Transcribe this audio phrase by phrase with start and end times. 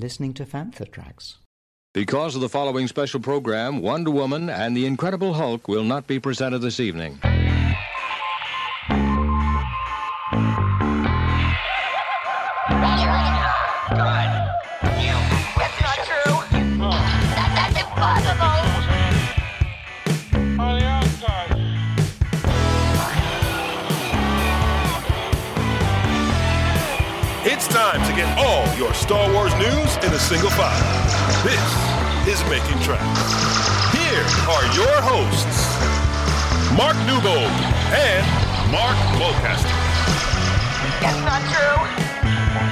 [0.00, 1.36] You are listening to Fantha Tracks.
[1.92, 6.18] Because of the following special program, Wonder Woman and the Incredible Hulk will not be
[6.18, 7.18] presented this evening.
[7.22, 7.42] That's
[15.82, 16.32] not true.
[16.80, 18.70] That, that's impossible.
[27.42, 29.59] It's time to get all your Star Wars news in a
[30.20, 30.76] single file.
[31.42, 31.64] This
[32.28, 33.20] is Making Tracks.
[33.96, 35.64] Here are your hosts,
[36.76, 37.50] Mark Newbold
[37.96, 38.24] and
[38.70, 39.80] Mark Mulcaster.
[41.00, 41.80] That's not true.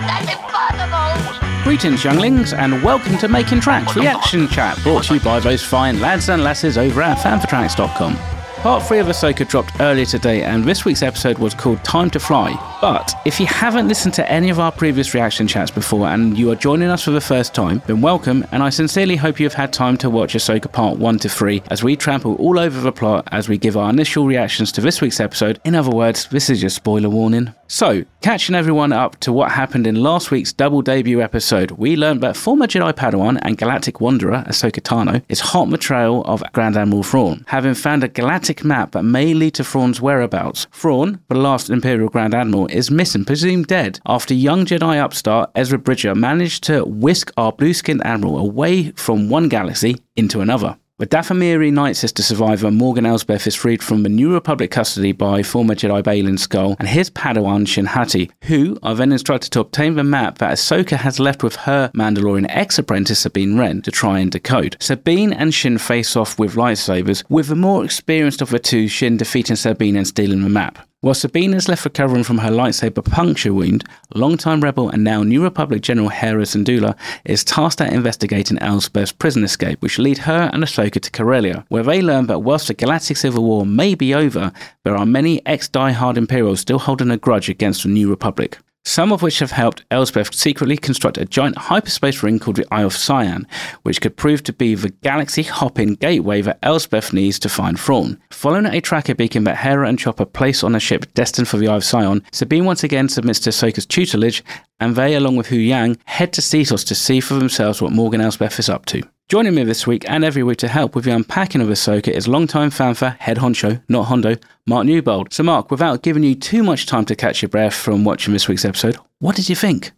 [0.07, 1.65] That's impossible.
[1.65, 6.01] Greetings, younglings, and welcome to Making Tracks Reaction Chat, brought to you by those fine
[6.01, 8.16] lads and lasses over at fanthatracks.com.
[8.59, 12.21] Part 3 of Ahsoka dropped earlier today, and this week's episode was called Time to
[12.21, 12.68] Fly.
[12.80, 16.52] But if you haven't listened to any of our previous reaction chats before and you
[16.52, 19.54] are joining us for the first time, then welcome, and I sincerely hope you have
[19.54, 22.93] had time to watch Ahsoka Part 1 to 3 as we trample all over the
[22.93, 25.60] plot as we give our initial reactions to this week's episode.
[25.65, 27.52] In other words, this is your spoiler warning.
[27.70, 32.23] So, catching everyone up to what happened in last week's double debut episode, we learned
[32.23, 37.02] that former Jedi Padawan and galactic wanderer Ahsoka Tano is hot betrayal of Grand Admiral
[37.02, 40.66] Thrawn, having found a galactic map that may lead to Thrawn's whereabouts.
[40.73, 45.79] Thrawn, the last Imperial Grand Admiral, is missing, presumed dead, after young Jedi upstart Ezra
[45.79, 50.77] Bridger managed to whisk our blue-skinned admiral away from one galaxy into another.
[50.99, 55.45] The Dathomiri Night Sister survivor Morgan Elsbeth is freed from the New Republic custody by
[55.45, 59.95] former Jedi Baylan Skoll and his Padawan Shin Hati, who are then instructed to obtain
[59.95, 64.32] the map that Ahsoka has left with her Mandalorian ex-apprentice Sabine Wren to try and
[64.32, 64.77] decode.
[64.81, 69.16] Sabine and Shin face off with lightsabers, with the more experienced of the two Shin
[69.16, 70.84] defeating Sabine and stealing the map.
[71.00, 73.84] While Sabine is left recovering from her lightsaber puncture wound,
[74.16, 79.44] longtime rebel and now New Republic General Hera Syndulla is tasked at investigating Elsbeth's prison
[79.44, 83.16] escape, which lead her and Ahsoka to Corellia, where they learn that whilst the Galactic
[83.16, 84.50] Civil War may be over,
[84.82, 88.59] there are many ex-die-hard Imperials still holding a grudge against the New Republic.
[88.84, 92.83] Some of which have helped Elsbeth secretly construct a giant hyperspace ring called the Eye
[92.83, 93.47] of Sion,
[93.83, 98.19] which could prove to be the galaxy hopping gateway that Elsbeth needs to find Thrawn.
[98.31, 101.69] Following a tracker beacon that Hera and Chopper place on a ship destined for the
[101.69, 104.43] Eye of Sion, Sabine once again submits to Ahsoka's tutelage,
[104.81, 108.59] and they, along with Huyang, head to Seatos to see for themselves what Morgan Elsbeth
[108.59, 109.03] is up to.
[109.28, 112.27] Joining me this week and every week to help with the unpacking of Ahsoka is
[112.27, 115.34] longtime fanfare, head honcho, not Hondo, Mark Newbold.
[115.34, 118.49] So, Mark, without giving you too much time to catch your breath from watching this
[118.49, 119.93] week's episode, what did you think?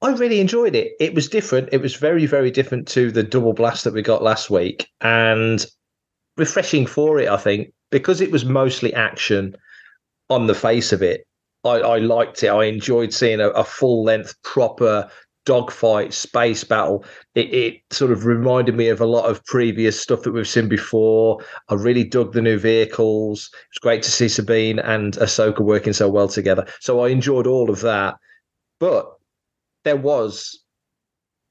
[0.00, 0.94] I really enjoyed it.
[0.98, 1.68] It was different.
[1.70, 5.64] It was very, very different to the double blast that we got last week, and
[6.36, 7.28] refreshing for it.
[7.28, 9.54] I think because it was mostly action
[10.28, 11.24] on the face of it.
[11.62, 12.48] I, I liked it.
[12.48, 15.08] I enjoyed seeing a, a full length, proper
[15.44, 17.04] dogfight space battle.
[17.34, 20.68] It, it sort of reminded me of a lot of previous stuff that we've seen
[20.68, 21.44] before.
[21.68, 23.50] I really dug the new vehicles.
[23.70, 26.66] it's great to see Sabine and Ahsoka working so well together.
[26.80, 28.16] So I enjoyed all of that.
[28.78, 29.12] But
[29.84, 30.62] there was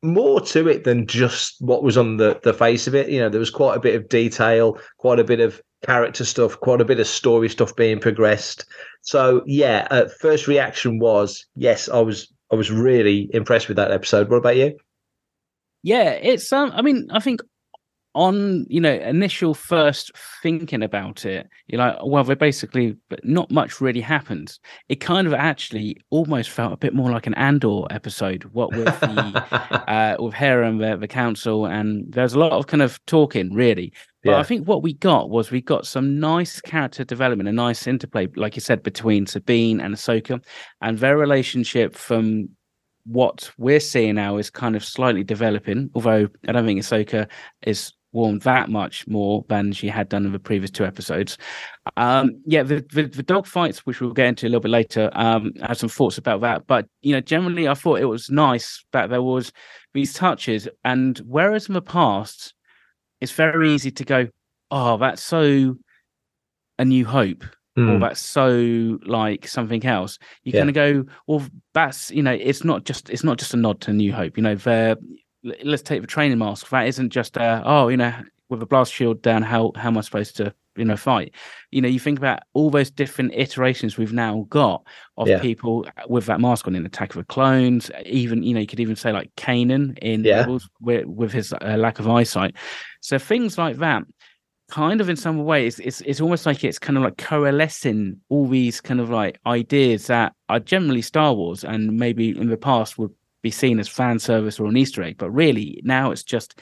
[0.03, 3.09] more to it than just what was on the, the face of it.
[3.09, 6.59] You know, there was quite a bit of detail, quite a bit of character stuff,
[6.59, 8.65] quite a bit of story stuff being progressed.
[9.01, 13.91] So yeah, uh, first reaction was yes, I was I was really impressed with that
[13.91, 14.29] episode.
[14.29, 14.77] What about you?
[15.83, 16.71] Yeah, it's um.
[16.75, 17.41] I mean, I think
[18.13, 20.11] on you know initial first
[20.43, 24.59] thinking about it, you're like, well, they basically, but not much really happened.
[24.89, 28.43] It kind of actually almost felt a bit more like an Andor episode.
[28.51, 32.67] What with the uh, with Hera and the, the council, and there's a lot of
[32.67, 33.93] kind of talking, really.
[34.23, 34.39] But Yeah.
[34.39, 38.27] I think what we got was we got some nice character development, a nice interplay,
[38.35, 40.43] like you said, between Sabine and Ahsoka,
[40.81, 42.49] and their relationship from
[43.05, 45.89] what we're seeing now is kind of slightly developing.
[45.95, 47.27] Although I don't think Ahsoka
[47.63, 51.37] is warmed that much more than she had done in the previous two episodes.
[51.97, 55.09] Um, yeah, the, the the dog fights, which we'll get into a little bit later,
[55.13, 56.67] um, I have some thoughts about that.
[56.67, 59.51] But you know, generally, I thought it was nice that there was
[59.93, 62.53] these touches, and whereas in the past,
[63.21, 64.27] it's very easy to go,
[64.71, 65.77] "Oh, that's so."
[66.79, 67.43] A New Hope,
[67.77, 67.99] or Hmm.
[67.99, 70.17] that's so like something else.
[70.43, 70.61] You Yeah.
[70.61, 73.81] kind of go, well, that's you know, it's not just it's not just a nod
[73.81, 74.35] to New Hope.
[74.35, 74.97] You know, the
[75.63, 76.69] let's take the training mask.
[76.69, 78.13] That isn't just a oh, you know,
[78.51, 81.33] with a blast shield down, how how am I supposed to you know fight?
[81.71, 84.83] You know, you think about all those different iterations we've now got
[85.17, 85.39] of Yeah.
[85.39, 87.89] people with that mask on in Attack of the Clones.
[88.05, 90.41] Even you know, you could even say like Kanan in Yeah.
[90.41, 92.55] Rebels with, with his uh, lack of eyesight.
[93.01, 94.03] So things like that
[94.69, 98.15] kind of in some way it's, it's it's almost like it's kind of like coalescing
[98.29, 102.55] all these kind of like ideas that are generally Star Wars and maybe in the
[102.55, 103.11] past would
[103.41, 106.59] be seen as fan service or an Easter egg, but really now it's just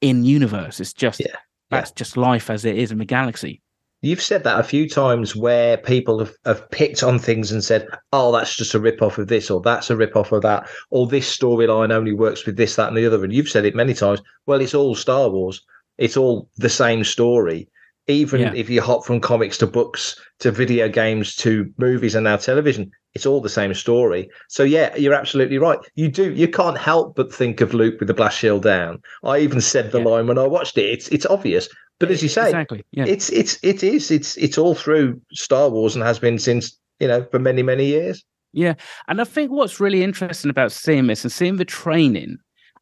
[0.00, 0.80] in universe.
[0.80, 1.36] It's just Yeah,
[1.70, 3.62] that's just life as it is in the galaxy.
[4.02, 7.86] You've said that a few times where people have, have picked on things and said,
[8.14, 10.70] oh, that's just a rip off of this, or that's a rip off of that,
[10.88, 13.22] or this storyline only works with this, that, and the other.
[13.22, 14.22] And you've said it many times.
[14.46, 15.60] Well, it's all Star Wars,
[15.98, 17.68] it's all the same story.
[18.10, 18.52] Even Yeah.
[18.54, 22.90] if you hop from comics to books to video games to movies and now television,
[23.14, 24.28] it's all the same story.
[24.48, 25.78] So, yeah, you're absolutely right.
[25.94, 29.00] You do, you can't help but think of Luke with the blast shield down.
[29.24, 30.04] I even said the Yeah.
[30.04, 30.86] line when I watched it.
[30.90, 31.68] It's, it's obvious.
[31.98, 35.68] But as you say, exactly, yeah, it's it's it is it's it's all through Star
[35.68, 38.24] Wars and has been since you know for many many years.
[38.54, 38.72] Yeah,
[39.06, 42.38] and I think what's really interesting about seeing this and seeing the training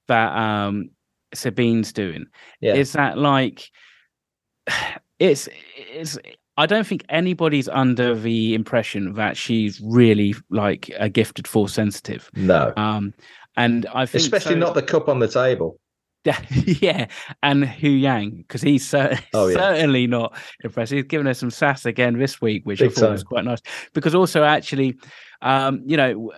[0.07, 0.91] that um
[1.35, 2.27] Sabine's doing
[2.61, 2.75] Yeah.
[2.75, 3.71] is that like
[5.19, 6.19] it's it's
[6.57, 12.31] I don't think anybody's under the impression that she's really like a gifted force sensitive.
[12.35, 13.15] No, Um
[13.57, 15.79] and I think especially so- not the cup on the table.
[16.83, 17.07] yeah,
[17.43, 19.55] and Huyang because he's cer- Oh, yeah.
[19.57, 20.93] certainly not impressed.
[20.93, 23.61] He's given us some sass again this week, which I Big thought was quite nice.
[23.95, 24.99] Because also, actually,
[25.41, 26.33] um, you know,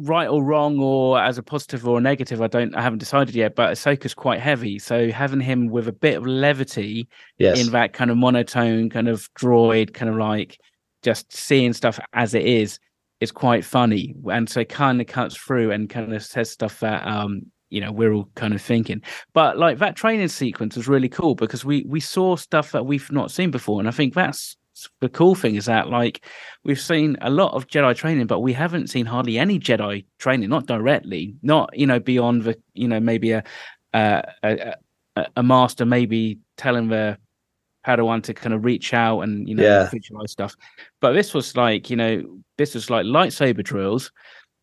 [0.00, 3.34] right or wrong, or as a positive or a negative, I don't, I haven't decided
[3.34, 3.54] yet.
[3.54, 7.08] But Ahsoka's quite heavy, so having him with a bit of levity
[7.38, 10.58] Yes, in that kind of monotone, kind of droid, kind of like
[11.02, 12.78] just seeing stuff as it is,
[13.20, 14.14] is quite funny.
[14.30, 17.92] And so kind of cuts through and kind of says stuff that um, you know,
[17.92, 19.00] we're all kind of thinking.
[19.32, 23.10] But like that training sequence was really cool because we we saw stuff that we've
[23.10, 23.80] not seen before.
[23.80, 24.56] And I think that's
[25.00, 26.24] the cool thing is that like
[26.64, 30.48] we've seen a lot of Jedi training, but we haven't seen hardly any Jedi training,
[30.48, 33.42] not directly, not you know beyond the you know maybe a
[33.94, 34.74] uh, a,
[35.36, 37.18] a, master maybe telling the
[37.84, 39.88] Padawan to kind of reach out and you know Yeah.
[39.90, 40.54] visualize stuff.
[41.00, 42.22] But this was like you know
[42.58, 44.12] this was like lightsaber drills,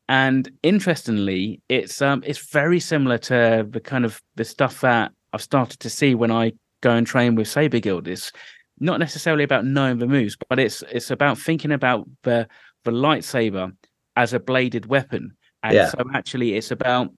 [0.07, 5.41] and interestingly, it's um it's very similar to the kind of the stuff that I've
[5.41, 8.07] started to see when I go and train with Saber Guild.
[8.07, 8.31] It's
[8.79, 12.47] not necessarily about knowing the moves, but it's it's about thinking about the
[12.83, 13.74] the lightsaber
[14.15, 15.35] as a bladed weapon.
[15.63, 15.88] And Yeah.
[15.89, 17.12] so actually it's about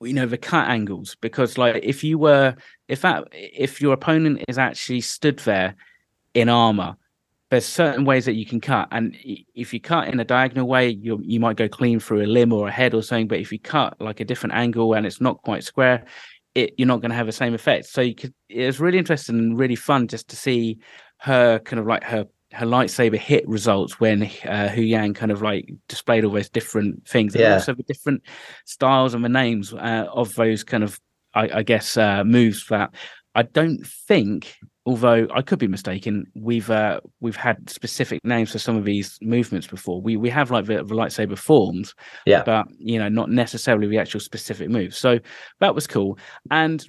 [0.00, 2.54] you know the cut angles because like if you were
[2.86, 5.74] if that if your opponent is actually stood there
[6.34, 6.96] in armor
[7.50, 9.16] there's certain ways that you can cut and
[9.56, 12.52] if you cut in a diagonal way you you might go clean through a limb
[12.52, 15.20] or a head or something but if you cut like a different angle and it's
[15.20, 16.04] not quite square
[16.58, 18.98] it you're not going to have the same effect so you could it was really
[18.98, 20.78] interesting and really fun just to see
[21.18, 25.70] her kind of like her her lightsaber hit results when uh, Huyang kind of like
[25.86, 27.54] displayed all those different things and Yeah.
[27.54, 28.22] also the different
[28.64, 30.98] styles and the names uh, of those kind of
[31.34, 32.94] I, I guess uh, moves that
[33.34, 34.56] I don't think
[34.88, 39.18] although I could be mistaken we've uh, we've had specific names for some of these
[39.20, 41.94] movements before we we have like the, the lightsaber forms
[42.26, 42.42] Yeah.
[42.42, 45.18] but you know not necessarily the actual specific moves so
[45.60, 46.18] that was cool
[46.50, 46.88] and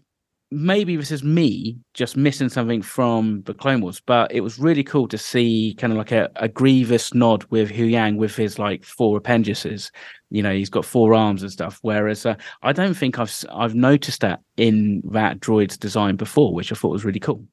[0.52, 4.84] maybe this is me just missing something from the Clone Wars, but it was really
[4.84, 8.84] cool to see kind of like a, a grievous nod with Huyang with his like
[8.84, 9.92] four appendages.
[10.32, 11.78] You know, he's got four arms and stuff.
[11.84, 16.72] Whereas uh, I don't think I've I've noticed that in that droid's design before, which
[16.72, 17.46] I thought was really cool.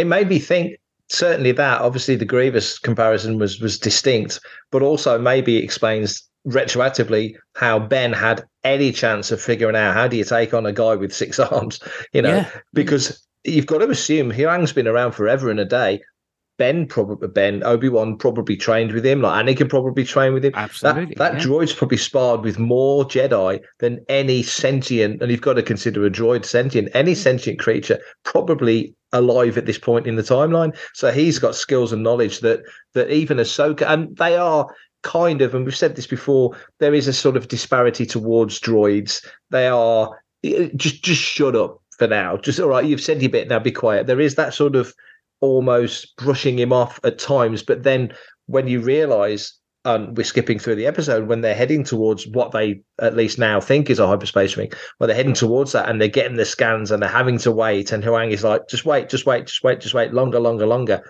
[0.00, 0.78] It made me think.
[1.12, 4.38] Certainly, that obviously the Grievous comparison was was distinct,
[4.70, 10.16] but also maybe explains retroactively how Ben had any chance of figuring out how do
[10.16, 11.80] you take on a guy with six arms,
[12.12, 12.50] you know, Yeah.
[12.72, 16.00] because you've got to assume Huyang's been around forever and a day.
[16.60, 20.52] Ben probably Ben Obi Wan probably trained with him, like Anakin probably trained with him.
[20.54, 21.46] Absolutely, that that yeah.
[21.46, 26.10] droid's probably sparred with more Jedi than any sentient, and you've got to consider a
[26.10, 26.90] droid sentient.
[26.92, 27.16] Any mm.
[27.16, 30.76] sentient creature probably alive at this point in the timeline.
[30.92, 32.60] So he's got skills and knowledge that
[32.92, 34.68] that even Ahsoka, and they are
[35.02, 39.26] kind of, and we've said this before, there is a sort of disparity towards droids.
[39.48, 40.10] They are
[40.44, 42.36] eh, just just shut up for now.
[42.36, 44.06] Just all right, you've said your bit now, be quiet.
[44.06, 44.92] There is that sort of
[45.40, 48.12] almost brushing him off at times, but then
[48.46, 49.56] when you realise
[49.86, 53.58] and we're skipping through the episode when they're heading towards what they at least now
[53.60, 54.70] think is a hyperspace ring.
[54.98, 57.90] When they're heading towards that and they're getting the scans and they're having to wait,
[57.90, 61.00] and Huyang is like, just wait, just wait, just wait, just wait, longer, longer, longer.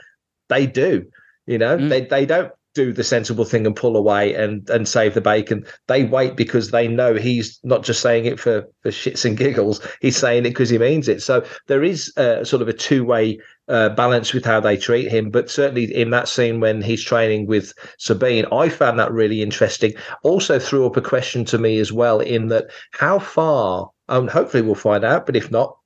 [0.49, 1.07] They do,
[1.47, 1.89] you know, Mm.
[1.89, 5.65] they they don't do the sensible thing and pull away and and save the bacon.
[5.89, 9.81] They wait because they know he's not just saying it for for shits and giggles.
[10.01, 11.23] He's saying it because he means it.
[11.23, 15.11] So there is uh, sort of a two way uh, balance with how they treat
[15.11, 15.31] him.
[15.31, 19.95] But certainly in that scene when he's training with Sabine, I found that really interesting.
[20.23, 24.63] Also threw up a question to me as well in that how far, and hopefully
[24.63, 25.77] we'll find out, but if not,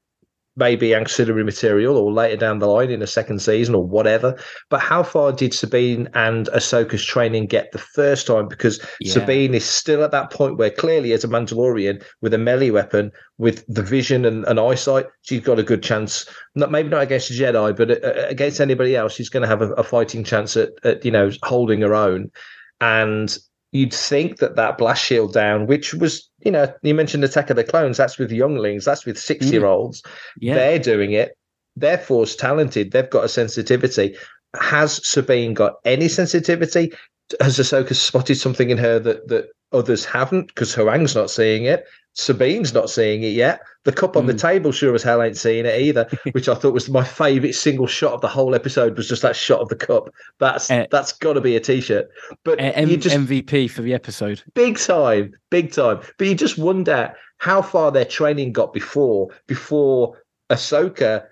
[0.57, 4.39] maybe ancillary material or later down the line in a second season or whatever.
[4.71, 8.47] But how far did Sabine and Ahsoka's training get the first time?
[8.49, 9.13] Because Yeah.
[9.13, 13.11] Sabine is still at that point where clearly, as a Mandalorian with a melee weapon,
[13.39, 16.27] with the vision and, and eyesight, she's got a good chance.
[16.55, 19.63] Not maybe not against a Jedi, but uh, against anybody else, she's going to have
[19.63, 22.31] a, a fighting chance at, at you know holding her own.
[22.81, 23.37] And
[23.75, 27.51] you'd think that that blast shield down, which was you know you mentioned the Attack
[27.51, 30.03] of the Clones, that's with younglings, that's with six year olds.
[30.39, 30.55] Yeah.
[30.55, 31.37] They're doing it.
[31.77, 32.93] They're force talented.
[32.93, 34.17] They've got a sensitivity.
[34.59, 36.93] Has Sabine got any sensitivity?
[37.41, 40.47] Has Ahsoka spotted something in her that that others haven't?
[40.47, 41.85] Because Huyang's not seeing it.
[42.17, 43.61] Sabine's not seeing it yet.
[43.85, 44.41] The cup on the Mm.
[44.41, 47.87] table sure as hell ain't seeing it either, which I thought was my favourite single
[47.87, 50.09] shot of the whole episode was just that shot of the cup.
[50.39, 52.09] That's Uh, that's got to be a t-shirt.
[52.45, 54.43] But A- M- you just MVP for the episode.
[54.55, 56.01] big time, big time.
[56.19, 60.17] But you just wonder how far their training got before before
[60.51, 61.25] Ahsoka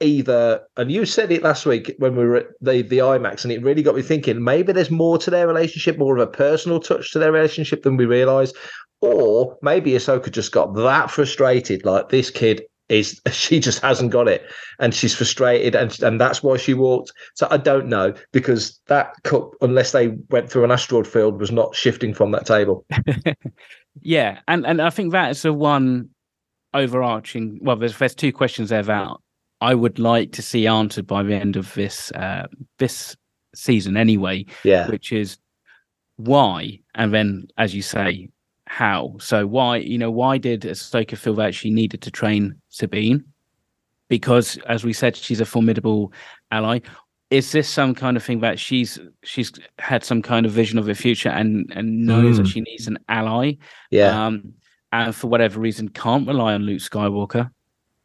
[0.00, 3.52] either and you said it last week when we were at the the IMAX and
[3.52, 6.80] it really got me thinking maybe there's more to their relationship, more of a personal
[6.80, 8.52] touch to their relationship than we realise.
[9.02, 14.28] Or maybe Ahsoka just got that frustrated, like this kid is she just hasn't got
[14.28, 14.42] it
[14.78, 19.14] and she's frustrated and and that's why she walked so i don't know because that
[19.22, 22.84] cup unless they went through an asteroid field was not shifting from that table
[24.00, 26.10] Yeah, and and I think that is the one
[26.74, 27.58] overarching.
[27.62, 29.16] Well, there's there's two questions there that
[29.60, 32.46] I would like to see answered by the end of this uh,
[32.78, 33.16] this
[33.54, 34.46] season, anyway.
[34.64, 35.38] yeah Which is
[36.16, 38.28] why, and then as you say,
[38.66, 39.16] how.
[39.20, 43.24] So why, you know, why did Ahsoka feel that she needed to train Sabine?
[44.08, 46.12] Because, as we said, she's a formidable
[46.50, 46.80] ally.
[47.30, 50.84] Is this some kind of thing that she's she's had some kind of vision of
[50.86, 52.52] the future and and knows that Mm.
[52.52, 53.52] she needs an ally?
[53.90, 54.52] yeah um,
[54.92, 57.50] and for whatever reason can't rely on Luke Skywalker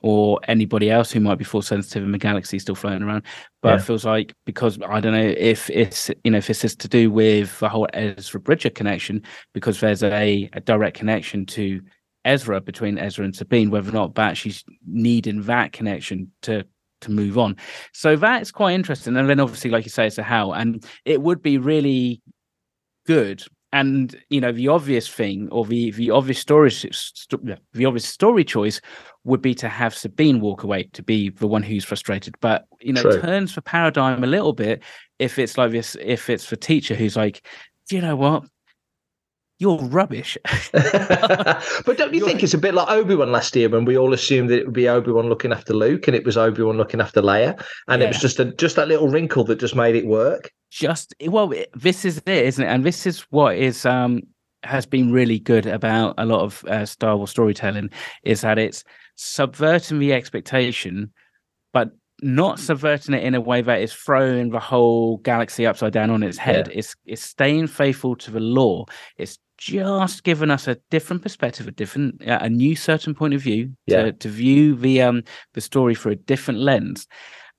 [0.05, 3.23] or anybody else who might be force sensitive in the galaxy still floating around.
[3.63, 3.75] But Yeah.
[3.77, 6.87] it feels like because I don't know if it's you know if this is to
[6.87, 11.81] do with the whole Ezra Bridger connection, because there's a, a direct connection to
[12.23, 16.63] Ezra between Ezra and Sabine, whether or not that she's needing that connection to
[17.01, 17.55] to move on.
[17.91, 19.17] So that's quite interesting.
[19.17, 20.51] And then obviously, like you say, it's a how.
[20.51, 22.21] And it would be really
[23.07, 23.43] good
[23.73, 28.43] and you know the obvious thing or the the obvious story st- the obvious story
[28.43, 28.79] choice
[29.25, 32.35] would be to have Sabine walk away to be the one who's frustrated.
[32.39, 33.19] But you know True.
[33.19, 34.81] turns the paradigm a little bit
[35.19, 37.45] if it's like this if it's the teacher who's like
[37.89, 38.43] do you know what?
[39.57, 40.37] You're rubbish.
[40.73, 44.13] But don't you think it's a bit like Obi Wan last year when we all
[44.13, 46.77] assumed that it would be Obi Wan looking after Luke and it was Obi Wan
[46.77, 49.95] looking after Leia, and it was just a just that little wrinkle that just made
[49.95, 50.51] it work.
[50.71, 52.67] just well this is it isn't it?
[52.67, 54.21] And this is what is um
[54.63, 57.89] has been really good about a lot of uh, star wars storytelling
[58.23, 58.83] is that it's
[59.15, 61.11] subverting the expectation
[61.73, 61.91] but
[62.21, 66.23] not subverting it in a way that is throwing the whole galaxy upside down on
[66.23, 66.69] its head.
[66.73, 68.85] It's it's staying faithful to the lore.
[69.17, 73.71] It's just giving us a different perspective a different a new certain point of view
[73.87, 74.03] Yeah.
[74.03, 77.07] to, to view the um the story through a different lens.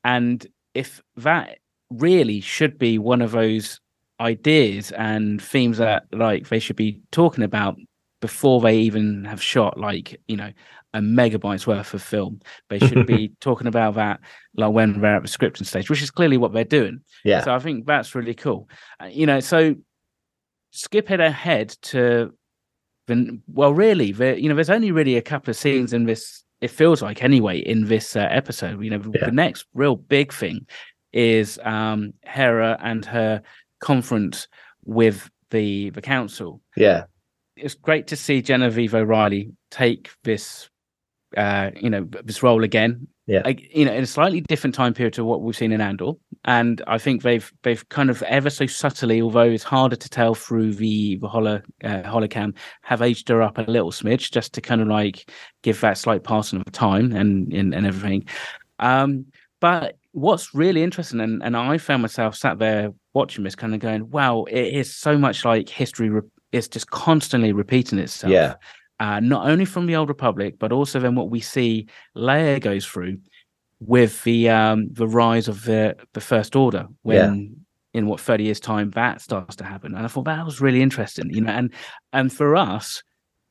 [0.04, 1.58] And if that
[1.90, 3.80] really should be one of those
[4.20, 7.76] ideas and themes that like they should be talking about
[8.22, 10.50] before they even have shot like you know
[10.96, 12.40] a megabytes worth of film.
[12.70, 14.20] They should be talking about that
[14.56, 17.00] like when they're at the scripting stage which is clearly what they're doing.
[17.24, 18.68] Yeah, so i think that's really cool.
[19.02, 19.74] Uh, you know so
[20.70, 22.32] skip it ahead to
[23.06, 26.42] the well really there you know there's only really a couple of scenes in this
[26.60, 28.82] it feels like anyway in this uh, episode.
[28.82, 29.26] You know the- Yeah.
[29.26, 30.66] the next real big thing
[31.12, 33.42] is um hera and her
[33.80, 34.48] conference
[34.84, 36.60] with the the council.
[36.76, 37.04] Yeah,
[37.56, 40.68] it's great to see Genevieve O'Reilly take this,
[41.36, 43.08] uh, you know, this role again.
[43.26, 43.42] Yeah.
[43.44, 46.12] Like, you know, in a slightly different time period to what we've seen in Andor,
[46.44, 50.34] and I think they've they've kind of ever so subtly, although it's harder to tell
[50.34, 54.60] through the the holo uh, holocam, have aged her up a little smidge just to
[54.60, 55.28] kind of like
[55.62, 58.26] give that slight passing of time and and, and everything.
[58.78, 59.26] Um,
[59.60, 63.80] but what's really interesting, and, and I found myself sat there watching this, kind of
[63.80, 66.10] going, "Wow, it is so much like history.
[66.10, 68.54] Re- it's just constantly repeating itself." Yeah.
[68.98, 71.86] Uh, not only from the old republic, but also then what we see
[72.16, 73.18] Leia goes through
[73.78, 77.54] with the um the rise of the the first order when
[77.92, 79.94] in what 30 years time that starts to happen.
[79.94, 81.70] And i thought that was really interesting you know and
[82.14, 83.02] and for us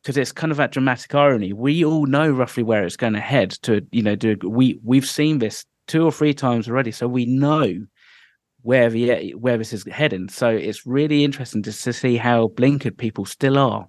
[0.01, 3.19] because it's kind of that dramatic irony we all know roughly where it's going to
[3.19, 7.07] head to you know do we we've seen this two or three times already so
[7.07, 7.85] we know
[8.65, 10.27] where the where this is heading.
[10.27, 13.87] So it's really interesting just to see how blinkered people still are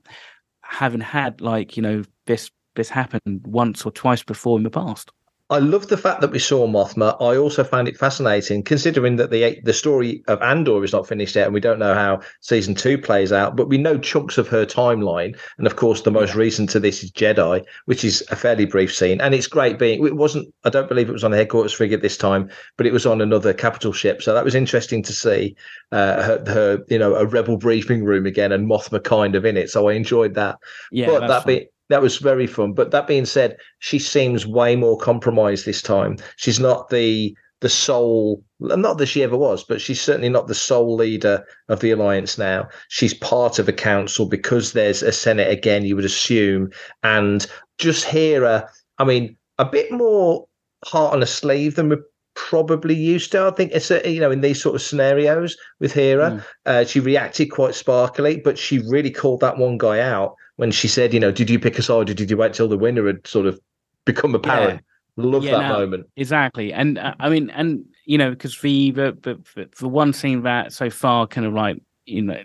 [0.68, 5.10] having had like you know this this happened once or twice before in the past
[5.48, 7.16] I love the fact that we saw Mothma.
[7.20, 11.36] I also found it fascinating, considering that the the story of Andor is not finished
[11.36, 13.54] yet, and we don't know how season two plays out.
[13.54, 17.04] But we know chunks of her timeline, and of course, the most recent to this
[17.04, 19.78] is Jedi, which is a fairly brief scene, and it's great.
[19.78, 22.86] Being it wasn't, I don't believe it was on a headquarters frigate this time, but
[22.86, 25.54] it was on another capital ship, so that was interesting to see
[25.92, 29.56] uh, her, her, you know, a rebel briefing room again, and Mothma kind of in
[29.56, 29.70] it.
[29.70, 30.56] So I enjoyed that.
[30.90, 32.72] Yeah, but that's that be that was very fun.
[32.72, 36.16] But that being said, she seems way more compromised this time.
[36.36, 40.54] She's not the the sole not that she ever was, but she's certainly not the
[40.54, 42.68] sole leader of the alliance now.
[42.88, 46.70] She's part of a council because there's a Senate again, you would assume,
[47.02, 47.46] and
[47.78, 50.46] just hear her, I mean, a bit more
[50.84, 53.46] heart on a sleeve than we're probably used to.
[53.46, 56.44] I think it's a, you know in these sort of scenarios with Hera, Mm.
[56.66, 60.88] uh, she reacted quite sparkily, but she really called that one guy out when she
[60.88, 63.06] said, you know, did you pick a side or did you wait till the winner
[63.06, 63.60] had sort of
[64.04, 64.82] become apparent?
[65.18, 66.06] Love Yeah, that now- moment.
[66.16, 70.42] Exactly, and uh, I mean, and you know, because the, the the the one scene
[70.42, 72.38] that so far kind of like you know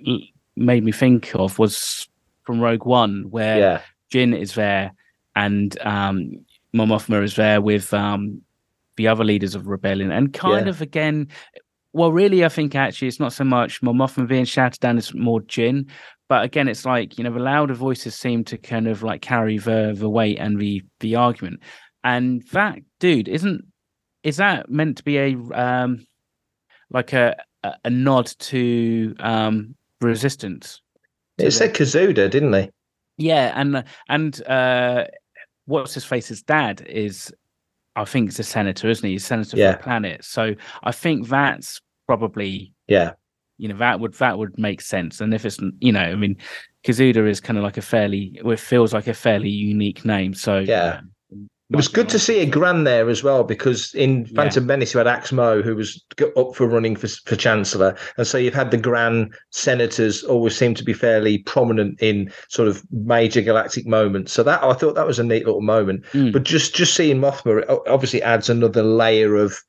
[0.55, 2.07] made me think of was
[2.43, 4.93] from Rogue One, where Yeah, Jyn is there
[5.35, 8.41] and um Mothma is there with um
[8.95, 10.69] the other leaders of rebellion, and kind Yeah.
[10.71, 11.27] of again.
[11.93, 15.41] Well, really, I think actually it's not so much Mothma being shouted down; it's more
[15.41, 15.89] Jyn.
[16.31, 19.57] But again, it's like you know the louder voices seem to kind of like carry
[19.57, 21.59] the the weight and the the argument.
[22.05, 23.65] And that dude isn't
[24.23, 26.05] is that meant to be a um
[26.89, 30.79] like a a, a nod to um resistance?
[31.37, 32.69] to it the- said Kazuda, didn't they?
[33.17, 35.07] yeah, and and uh,
[35.65, 37.29] what's his face's dad is,
[37.97, 39.15] I think, is a senator, isn't he?
[39.15, 39.73] He's senator Yeah.
[39.73, 40.23] for the planet.
[40.23, 43.15] So I think that's probably Yeah,
[43.61, 45.21] you know that would that would make sense.
[45.21, 46.35] And if it's you know, I mean,
[46.83, 50.33] Kazuda is kind of like a fairly, it feels like a fairly unique name.
[50.33, 51.01] So Yeah.
[51.69, 54.35] It was good to see a Gran there as well because in Yeah.
[54.35, 56.03] Phantom Menace you had Axmo who was
[56.35, 60.73] up for running for for Chancellor, and so you've had the Gran senators always seem
[60.73, 64.33] to be fairly prominent in sort of major galactic moments.
[64.33, 66.03] So that I thought that was a neat little moment.
[66.13, 66.33] Mm.
[66.33, 69.63] But just just seeing Mothma it obviously adds another layer of.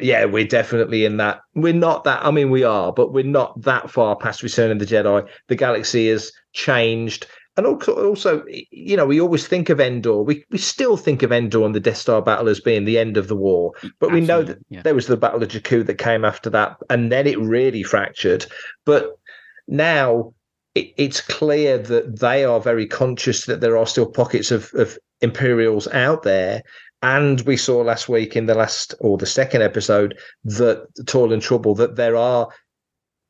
[0.00, 1.40] Yeah, we're definitely in that.
[1.54, 2.24] We're not that.
[2.24, 5.28] I mean, we are, but we're not that far past Return of the Jedi.
[5.48, 7.26] The galaxy has changed
[7.58, 10.22] and also, you know, we always think of Endor.
[10.22, 13.16] We we still think of Endor and the Death Star battle as being the end
[13.16, 14.82] of the war, but we know that yeah.
[14.82, 18.46] there was the Battle of Jakku that came after that, and then it really fractured.
[18.84, 19.18] But
[19.66, 20.34] now
[20.76, 24.96] it, it's clear that they are very conscious that there are still pockets of, of
[25.20, 26.62] Imperials out there.
[27.02, 31.42] And we saw last week in the last or the second episode that Toil and
[31.42, 32.48] Trouble that there are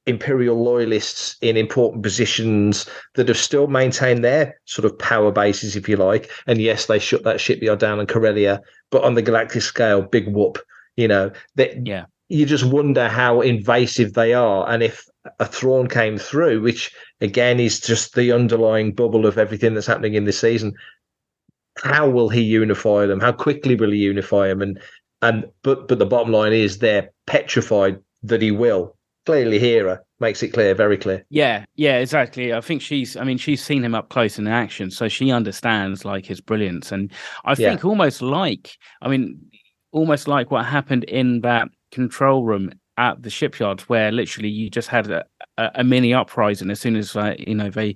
[0.06, 5.86] imperial loyalists in important positions that have still maintained their sort of power bases, if
[5.86, 6.30] you like.
[6.46, 10.26] And yes, they shut that shipyard down in Corellia, but on the galactic scale, big
[10.28, 10.58] whoop.
[10.96, 12.06] You know, that Yeah.
[12.28, 15.04] you just wonder how invasive they are, and if
[15.38, 20.14] a Thrawn came through, which again is just the underlying bubble of everything that's happening
[20.14, 20.72] in this season.
[21.82, 23.20] How will he unify them?
[23.20, 24.62] How quickly will he unify them?
[24.62, 24.80] And
[25.22, 28.96] and but but the bottom line is they're petrified that he will.
[29.26, 31.24] Clearly, Hera makes it clear, very clear.
[31.28, 32.52] Yeah, yeah, exactly.
[32.54, 36.04] I think she's I mean, she's seen him up close in action, so she understands
[36.04, 36.92] like his brilliance.
[36.92, 37.12] And
[37.44, 37.70] I Yeah.
[37.70, 39.38] think almost like I mean,
[39.92, 44.88] almost like what happened in that control room at the shipyard where literally you just
[44.88, 45.24] had a,
[45.56, 47.94] a, a mini uprising as soon as uh, you know they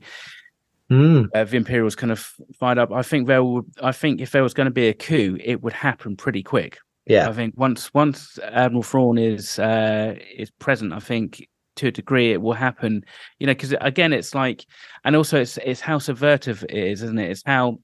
[0.92, 2.92] Mm, uh, the Imperials kind of fired up.
[2.92, 5.62] I think there would I think if there was going to be a coup, it
[5.62, 6.78] would happen pretty quick.
[7.06, 11.90] yeah, I think once once Admiral Thrawn is uh, is present, I think to a
[11.90, 13.04] degree it will happen.
[13.38, 14.66] You know, because again, it's like,
[15.04, 17.30] and also it's it's how subvertive it is, isn't it?
[17.30, 17.78] It's how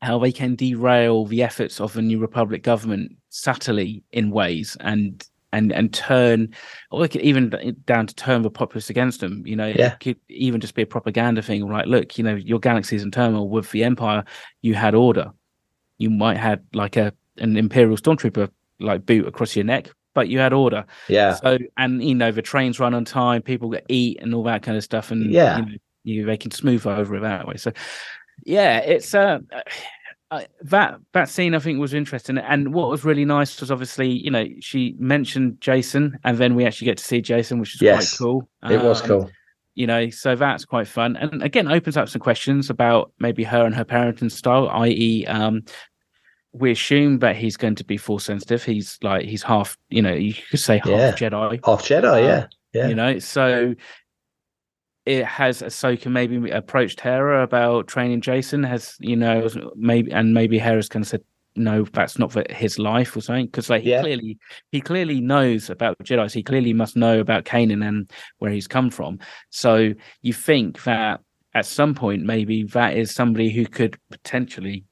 [0.00, 5.24] how they can derail the efforts of the New Republic government subtly in ways and
[5.52, 6.54] and and turn,
[6.90, 9.42] or it could even down to turn the populace against them.
[9.46, 9.92] You know, Yeah.
[9.92, 11.66] it could even just be a propaganda thing.
[11.68, 14.24] Like, look, you know, your galaxy's in turmoil with the Empire.
[14.62, 15.32] You had order.
[15.98, 18.48] You might had like a an Imperial stormtrooper
[18.80, 20.84] like boot across your neck, but you had order.
[21.08, 24.42] yeah, So and you know the trains run on time, people get eat and all
[24.44, 25.58] that kind of stuff, and Yeah.
[25.58, 25.72] you, know,
[26.04, 27.56] you they can smooth over it that way.
[27.56, 27.72] So
[28.44, 29.38] yeah, it's uh,
[30.32, 34.08] uh, that that scene I think was interesting, and what was really nice was obviously
[34.10, 37.82] you know she mentioned Jacen, and then we actually get to see Jacen, which is
[37.82, 38.16] Yes.
[38.16, 38.48] quite cool.
[38.70, 39.30] it was Um, cool.
[39.74, 43.64] you know so that's quite fun and again opens up some questions about maybe her
[43.64, 45.62] and her parenting style i.e um
[46.52, 50.12] we assume that he's going to be force sensitive he's like he's half you know
[50.12, 51.12] you could say half Yeah.
[51.12, 52.88] jedi Half Jedi, yeah, yeah.
[52.88, 53.74] you know so
[55.04, 60.58] it has Ahsoka maybe approached Hera about training Jacen has you know maybe and maybe
[60.58, 61.22] Hera's kind of said
[61.54, 64.00] no, that's not for his life or something because like he Yeah.
[64.00, 64.38] clearly
[64.70, 66.30] he clearly knows about the Jedi.
[66.30, 69.18] So he clearly must know about Kanan and where he's come from.
[69.50, 71.20] So you think that
[71.54, 74.84] at some point maybe that is somebody who could potentially,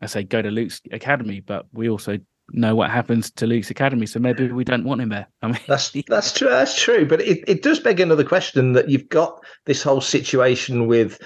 [0.00, 2.18] I say, go to Luke's academy, but we also
[2.50, 5.26] know what happens to Luke's academy, so maybe we don't want him there.
[5.42, 6.48] I mean, That's that's true.
[6.48, 7.06] That's true.
[7.06, 11.20] But it, it does beg another question that you've got this whole situation with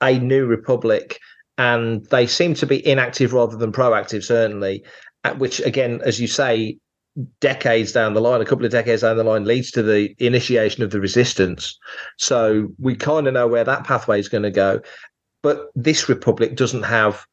[0.00, 1.20] a new republic,
[1.58, 4.24] and they seem to be inactive rather than proactive.
[4.24, 4.84] Certainly,
[5.24, 6.78] at which again, as you say,
[7.40, 10.82] decades down the line, a couple of decades down the line, leads to the initiation
[10.82, 11.78] of the resistance.
[12.18, 14.80] So we kind of know where that pathway is going to go.
[15.42, 17.24] But this republic doesn't have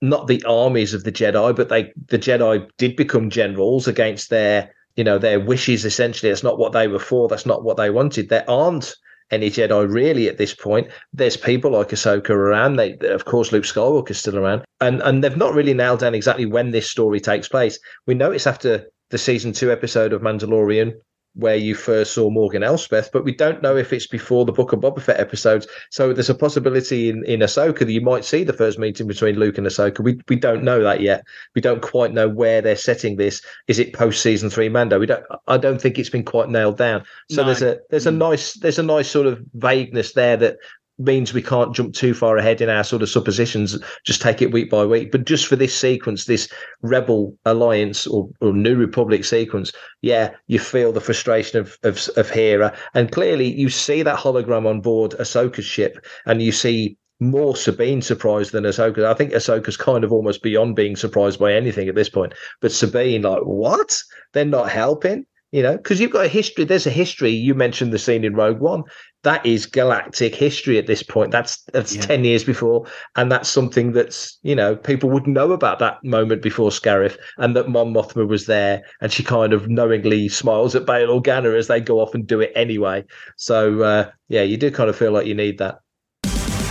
[0.00, 4.72] not the armies of the Jedi, but they the Jedi did become generals against their
[4.96, 5.84] you know their wishes.
[5.84, 7.28] Essentially, it's not what they were for.
[7.28, 8.28] That's not what they wanted.
[8.28, 8.94] There aren't
[9.30, 10.88] any Jedi really at this point.
[11.12, 12.76] There's people like Ahsoka around.
[12.76, 16.46] They, of course, Luke Skywalker's still around, and and they've not really nailed down exactly
[16.46, 17.78] when this story takes place.
[18.06, 20.92] We know it's after the season two episode of Mandalorian,
[21.36, 24.72] where you first saw Morgan Elsbeth, but we don't know if it's before the Book
[24.72, 25.66] of Boba Fett episodes.
[25.90, 29.38] So there's a possibility in, in Ahsoka that you might see the first meeting between
[29.38, 30.00] Luke and Ahsoka.
[30.00, 31.24] We we don't know that yet.
[31.54, 33.42] We don't quite know where they're setting this.
[33.68, 34.98] Is it post season three Mando?
[34.98, 35.24] We don't.
[35.46, 37.04] I don't think it's been quite nailed down.
[37.30, 37.46] So No.
[37.46, 38.18] there's a there's a mm.
[38.18, 40.56] nice there's a nice sort of vagueness there that
[40.98, 43.78] means we can't jump too far ahead in our sort of suppositions.
[44.04, 45.12] Just take it week by week.
[45.12, 46.48] But just for this sequence, this
[46.82, 52.30] Rebel Alliance or, or New Republic sequence, yeah, you feel the frustration of, of of
[52.30, 57.56] Hera, and clearly you see that hologram on board Ahsoka's ship, and you see more
[57.56, 59.04] Sabine surprised than Ahsoka.
[59.04, 62.34] I think Ahsoka's kind of almost beyond being surprised by anything at this point.
[62.60, 64.02] But Sabine, like, what?
[64.32, 66.64] They're not helping, you know, because you've got a history.
[66.64, 67.30] There's a history.
[67.30, 68.82] You mentioned the scene in Rogue One.
[69.26, 71.32] That is galactic history at this point.
[71.32, 72.02] That's that's Yeah.
[72.02, 72.86] ten years before,
[73.16, 77.56] and that's something that's you know people would know about that moment before Scarif, and
[77.56, 81.66] that Mon Mothma was there, and she kind of knowingly smiles at Bail Organa as
[81.66, 83.04] they go off and do it anyway.
[83.36, 85.80] So uh, yeah, you do kind of feel like you need that.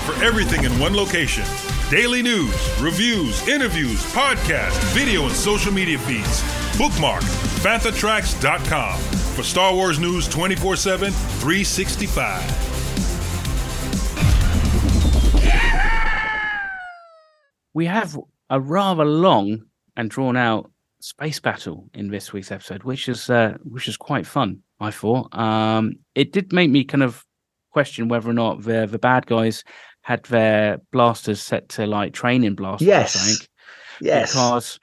[0.05, 1.43] For everything in one location
[1.89, 6.41] daily news, reviews, interviews, podcasts, video, and social media feeds.
[6.77, 7.23] Bookmark
[7.65, 12.61] FanthaTracks.com for Star Wars news 24 7, 365.
[17.73, 18.17] we have
[18.49, 19.63] a rather long
[19.97, 20.71] and drawn out
[21.01, 24.59] space battle in this week's episode, which is uh, which is quite fun.
[24.79, 27.23] I thought um, it did make me kind of
[27.71, 29.63] question whether or not the the bad guys
[30.01, 32.87] had their blasters set to like training blasters.
[32.87, 33.13] or Yes.
[33.13, 33.47] something.
[34.01, 34.79] Yes, because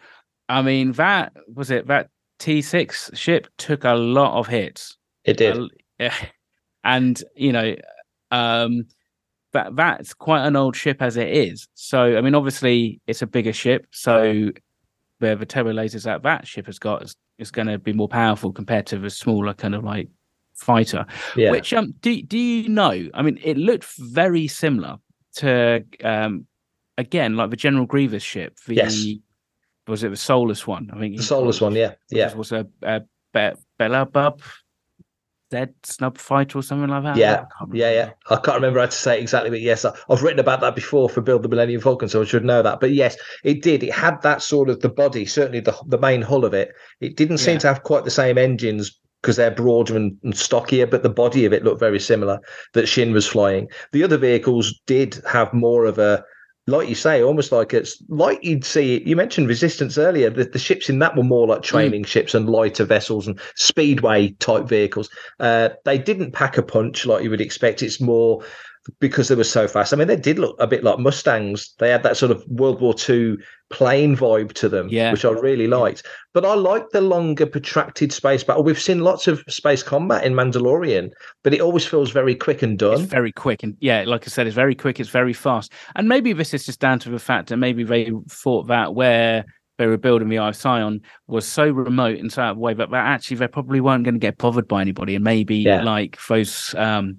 [0.49, 1.87] I mean that was it.
[1.87, 2.09] That
[2.43, 4.97] T six ship took a lot of hits.
[5.25, 5.57] it did.
[6.01, 6.11] Uh,
[6.85, 7.77] and you know
[8.33, 8.85] um
[9.53, 13.27] that that's quite an old ship as it is so i mean obviously it's a
[13.27, 14.51] bigger ship so
[15.21, 18.09] the the turbo lasers that that ship has got is, is going to be more
[18.09, 20.09] powerful compared to the smaller kind of like
[20.55, 21.53] fighter yeah.
[21.53, 24.97] which um do, do you know i mean it looked very similar
[25.35, 26.47] to um
[26.99, 29.07] again like the general grievous ship the Yes.
[29.89, 32.33] Was it the soulless one i think the soulless one, yeah, yeah.
[32.35, 33.01] was a, a
[33.35, 34.41] Be- Bella Bub
[35.51, 37.17] dead snub fighter or something like that.
[37.17, 38.11] Yeah, Yeah, yeah.
[38.31, 40.75] I can't remember how to say it exactly, but yes, I- I've written about that
[40.75, 42.81] before for Build the Millennium Falcon, so I should know that.
[42.81, 43.83] But yes, it did.
[43.83, 46.71] It had that sort of the body, certainly the the main hull of it.
[47.03, 47.59] It didn't seem Yeah.
[47.61, 51.45] to have quite the same engines because they're broader and, and stockier, but the body
[51.45, 52.39] of it looked very similar
[52.73, 53.69] that Shin was flying.
[53.93, 56.25] The other vehicles did have more of a
[56.67, 59.03] like you say, almost like it's like you'd see.
[59.05, 60.31] You mentioned resistance earlier.
[60.31, 64.29] The, the ships in that were more like training ships and lighter vessels and speedway
[64.39, 65.11] type vehicles.
[65.41, 67.83] Uh, they didn't pack a punch like you would expect.
[67.83, 68.45] It's more
[69.01, 69.93] because they were so fast.
[69.93, 71.75] I mean, they did look a bit like Mustangs.
[71.79, 73.37] They had that sort of World War II
[73.71, 75.13] plane vibe to them, Yeah.
[75.13, 76.05] which I really liked.
[76.35, 78.63] But I like the longer, protracted space battle.
[78.65, 81.11] We've seen lots of space combat in Mandalorian,
[81.45, 83.07] but it always feels very quick and It's done.
[83.07, 84.99] very quick and yeah, like I said, it's very quick.
[85.01, 88.11] It's very fast, and maybe this is just down to the fact that maybe they
[88.29, 89.45] thought that where
[89.79, 92.61] they were building the Eye of Sion was so remote and so out of the
[92.61, 95.57] way that, that actually they probably weren't going to get bothered by anybody, and maybe
[95.57, 95.83] Yeah.
[95.83, 97.19] like those um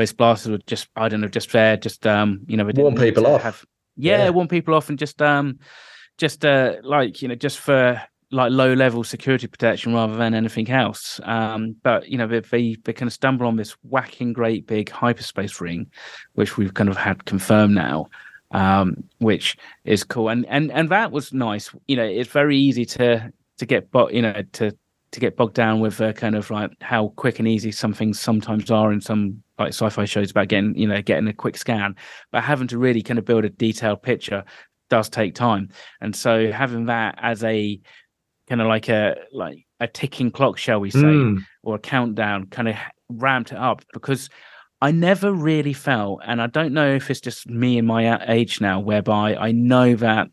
[0.00, 2.94] those blasters were just I don't know just there just um you know they Warn
[2.94, 3.42] didn't need people off.
[3.42, 3.64] Have,
[3.96, 4.30] yeah, Yeah.
[4.30, 5.58] warn people off and just um
[6.18, 10.70] just uh like you know just for like low level security protection rather than anything
[10.70, 11.18] else.
[11.24, 14.88] Um, but you know, they, they they kind of stumble on this whacking great big
[14.88, 15.90] hyperspace ring,
[16.34, 18.08] which we've kind of had confirmed now,
[18.52, 20.28] um, which is cool.
[20.28, 21.70] And and and that was nice.
[21.88, 24.76] You know, it's very easy to to get but you know to
[25.12, 28.20] to get bogged down with uh, kind of like how quick and easy some things
[28.20, 31.96] sometimes are in some like sci-fi shows about getting you know getting a quick scan,
[32.30, 34.44] but having to really kind of build a detailed picture
[34.88, 35.68] does take time,
[36.00, 37.80] and so having that as a
[38.48, 41.38] kind of like a like a ticking clock, shall we say, Mm.
[41.62, 42.76] or a countdown, kind of
[43.08, 43.82] ramped it up.
[43.94, 44.28] Because
[44.82, 48.60] I never really felt, and I don't know if it's just me and my age
[48.60, 50.28] now, whereby I know that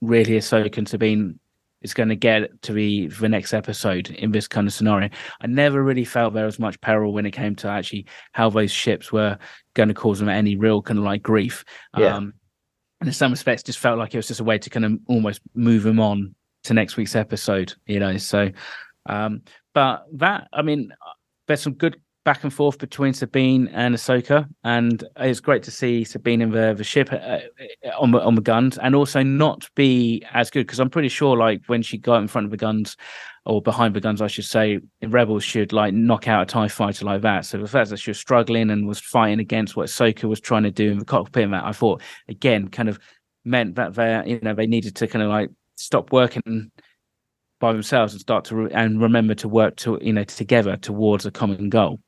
[0.00, 1.38] really Ahsoka and Sabine
[1.82, 5.08] is going to get to be the next episode in this kind of scenario.
[5.40, 8.70] I never really felt there was much peril when it came to actually how those
[8.70, 9.38] ships were
[9.74, 11.64] going to cause them any real kind of like grief.
[11.96, 12.16] Yeah.
[12.16, 12.34] Um,
[13.00, 14.92] and in some respects, just felt like it was just a way to kind of
[15.08, 18.16] almost move them on to next week's episode, you know.
[18.16, 18.50] So,
[19.06, 19.42] um,
[19.74, 20.92] but that, I mean,
[21.48, 26.04] there's some good back and forth between Sabine and Ahsoka, and it's great to see
[26.04, 27.38] Sabine in the, the ship uh,
[27.98, 31.36] on the on the guns, and also not be as good because I'm pretty sure,
[31.36, 32.96] like when she got in front of the guns
[33.44, 37.04] or behind the guns, I should say, Rebels should like knock out a Tie fighter
[37.04, 37.44] like that.
[37.44, 40.62] So the fact that she was struggling and was fighting against what Ahsoka was trying
[40.62, 43.00] to do in the cockpit, and that I thought again kind of
[43.44, 46.70] meant that they, you know, they needed to kind of like stop working
[47.58, 51.24] by themselves and start to re- and remember to work to you know together towards
[51.26, 52.00] a common goal.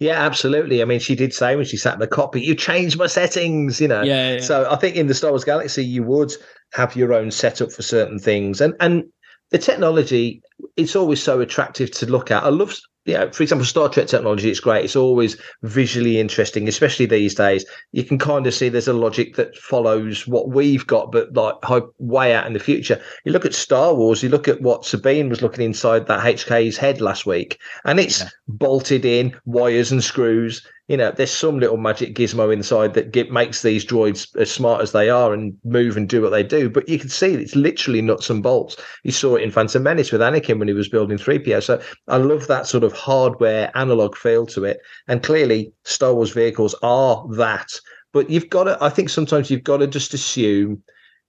[0.00, 0.80] Yeah, absolutely.
[0.80, 3.80] I mean, she did say when she sat in the cockpit, "You changed my settings,"
[3.80, 4.02] you know.
[4.02, 4.40] Yeah, yeah.
[4.40, 6.32] So I think in the Star Wars Galaxy, you would
[6.72, 9.04] have your own setup for certain things, and and
[9.50, 10.42] the technology,
[10.76, 12.44] it's always so attractive to look at.
[12.44, 12.76] I love,
[13.08, 14.50] you know, for example, Star Trek technology.
[14.50, 14.84] It's great.
[14.84, 17.64] It's always visually interesting, especially these days.
[17.92, 21.54] You can kind of see there's a logic that follows what we've got, but like
[21.98, 23.00] way out in the future.
[23.24, 24.22] You look at Star Wars.
[24.22, 28.20] You look at what Sabine was looking inside that HK's head last week, and it's
[28.20, 28.28] Yeah.
[28.46, 30.62] bolted in wires and screws.
[30.88, 34.80] You know, there's some little magic gizmo inside that get, makes these droids as smart
[34.80, 36.70] as they are and move and do what they do.
[36.70, 38.76] But you can see it's literally nuts and bolts.
[39.04, 41.62] You saw it in Phantom Menace with Anakin when he was building 3PO.
[41.62, 44.80] So I love that sort of hardware analog feel to it.
[45.06, 47.68] And clearly, Star Wars vehicles are that.
[48.12, 50.82] But you've got to, I think sometimes you've got to just assume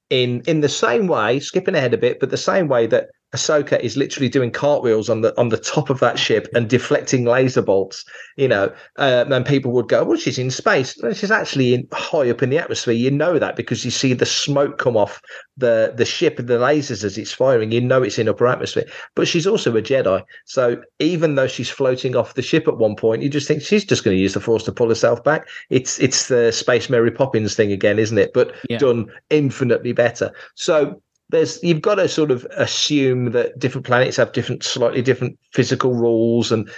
[0.10, 3.80] in in the same way, skipping ahead a bit, but the same way that Ahsoka
[3.80, 7.62] is literally doing cartwheels on the on the top of that ship and deflecting laser
[7.62, 8.04] bolts,
[8.38, 11.88] you know, uh, and people would go, "Well, she's in space." No, she's actually in
[11.92, 12.96] high up in the atmosphere.
[12.96, 15.22] You know that because you see the smoke come off
[15.58, 17.72] the the ship and the lasers as it's firing.
[17.72, 18.86] You know it's in upper atmosphere.
[19.16, 22.96] But she's also a Jedi, so even though she's floating off the ship at one
[22.96, 25.48] point, you just think she's just going to use the Force to pull herself back.
[25.70, 28.32] It's it's the Space Mary Poppins thing again, isn't it?
[28.34, 28.80] But Yeah.
[28.80, 30.32] done infinitely better.
[30.56, 35.38] So there's you've got to sort of assume that different planets have different slightly different
[35.54, 36.70] physical rules and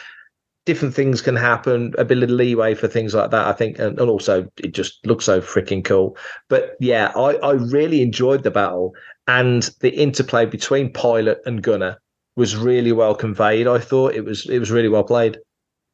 [0.65, 3.99] different things can happen a bit of leeway for things like that i think and,
[3.99, 6.15] and also it just looks so freaking cool
[6.49, 8.93] but yeah I, I really enjoyed the battle
[9.27, 11.99] and the interplay between pilot and gunner
[12.35, 15.37] was really well conveyed i thought it was it was really well played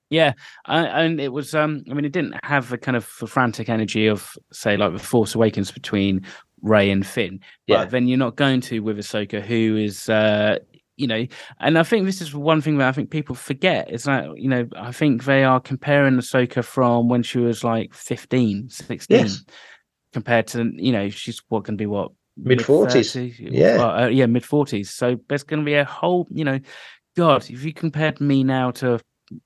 [0.10, 0.34] Yeah,
[0.70, 1.54] uh, and it was.
[1.54, 5.00] Um, I mean, it didn't have the kind of frantic energy of, say, like the
[5.00, 6.26] Force Awakens between
[6.62, 7.40] Rey and Finn.
[7.68, 7.86] But Yeah.
[7.86, 10.58] then you're not going to with Ahsoka, who is, uh,
[10.96, 11.26] you know,
[11.60, 13.92] and I think this is one thing that I think people forget.
[13.92, 17.94] Is that you know, I think they are comparing Ahsoka from when she was like
[17.94, 19.46] 15, 16, Yes.
[20.14, 23.16] compared to you know, she's what can be what Mid-forties.
[23.16, 23.78] Yeah.
[23.78, 24.92] Well, uh, yeah, mid forties.
[24.92, 26.60] So there's going to be a whole, you know,
[27.16, 29.00] God, if you compared me now to,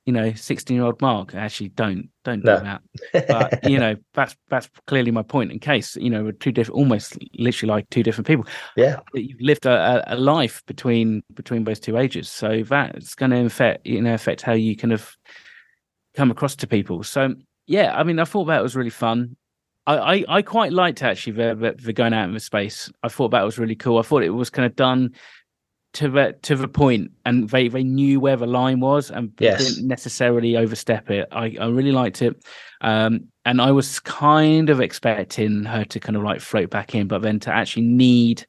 [0.05, 2.59] you know, sixteen year old Mark, actually don't don't do No.
[2.59, 3.27] that.
[3.27, 5.51] But you know, that's that's clearly my point.
[5.51, 8.45] In case you know, we're two different, almost literally like two different people.
[8.75, 13.45] yeah You've lived a, a, life between between those two ages, so that's going to
[13.45, 15.15] affect you know affect how you kind of
[16.15, 17.03] come across to people.
[17.03, 17.35] So
[17.67, 19.35] yeah, I mean, I thought that was really fun.
[19.87, 22.91] I, I, I quite liked actually the, the, the going out into space.
[23.01, 23.97] I thought that was really cool.
[23.97, 25.15] I thought it was kind of done
[25.93, 29.59] to the to the point, and they, they knew where the line was and Yes.
[29.59, 31.27] didn't necessarily overstep it.
[31.31, 32.43] I, I really liked it,
[32.81, 37.07] um, and I was kind of expecting her to kind of like float back in,
[37.07, 38.45] but then to actually need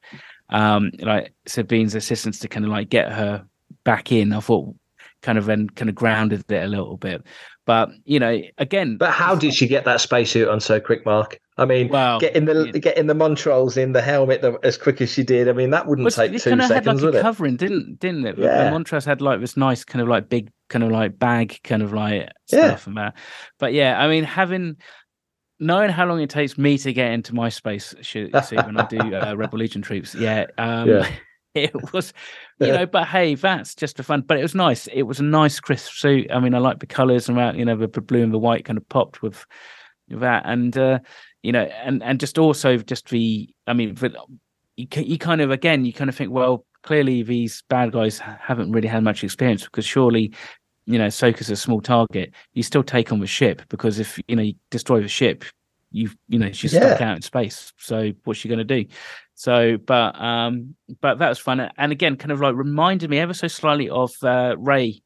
[0.50, 3.44] um, like Sabine's assistance to kind of like get her
[3.84, 4.32] back in.
[4.32, 4.74] I thought
[5.22, 7.24] kind of then kind of grounded it a little bit.
[7.64, 11.38] But you know, again, but how did she get that spacesuit on so quick mark
[11.58, 12.78] i mean Well, getting the yeah.
[12.78, 15.86] getting the montrals in the helmet the, as quick as she did i mean that
[15.86, 18.38] wouldn't was, take it two kind of had like a covering, didn't didn't it?
[18.38, 18.64] Yeah.
[18.64, 18.70] Yeah.
[18.70, 21.92] Montrals had like this nice kind of like big kind of like bag kind of
[21.92, 22.68] like Yeah.
[22.68, 23.14] stuff and that.
[23.58, 24.76] But yeah, I mean having
[25.60, 28.98] knowing how long it takes me to get into my space suit when I do
[28.98, 31.08] uh, Rebel Legion troops, yeah, um, Yeah.
[31.54, 32.12] it was
[32.58, 32.86] you know.
[32.86, 34.22] But hey, that's just a fun.
[34.22, 34.86] But it was nice.
[34.88, 36.30] It was a nice crisp suit.
[36.30, 37.56] I mean, I like the colours and that.
[37.56, 39.44] You know, the blue and the white kind of popped with
[40.08, 40.98] that, and uh,
[41.42, 43.48] you know, and and just also just the.
[43.66, 44.14] I mean, the,
[44.76, 48.72] you you kind of again you kind of think well clearly these bad guys haven't
[48.72, 50.32] really had much experience because surely
[50.86, 54.34] you know Soka's a small target you still take on the ship because if you
[54.34, 55.44] know you destroy the ship
[55.92, 56.80] you've you know she's Yeah.
[56.80, 57.72] stuck out in space.
[57.76, 58.86] So what's she going to do?
[59.34, 63.34] So, but um, but that was fun, and again, kind of like reminded me ever
[63.34, 65.02] so slightly of uh, Rey,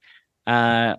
[0.47, 0.97] uh,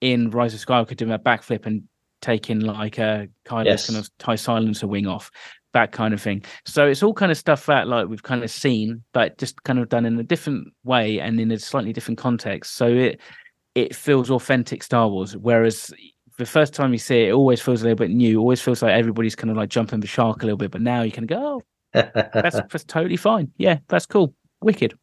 [0.00, 1.84] in Rise of Skywalker doing a backflip and
[2.24, 3.88] taking like a kind Yes.
[3.88, 5.30] of kind of tie silencer wing off,
[5.74, 6.42] that kind of thing.
[6.64, 9.78] So it's all kind of stuff that like we've kind of seen, but just kind
[9.78, 12.74] of done in a different way and in a slightly different context.
[12.74, 13.20] So it
[13.74, 15.92] it feels authentic Star Wars, whereas
[16.38, 18.38] the first time you see it, it always feels a little bit new.
[18.40, 20.70] Always feels like everybody's kind of like jumping the shark a little bit.
[20.70, 21.60] But now you can go,
[21.94, 23.50] oh, that's that's totally fine.
[23.58, 24.34] Yeah, that's cool.
[24.62, 24.94] Wicked.